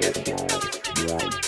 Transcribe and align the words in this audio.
Right. 0.00 1.47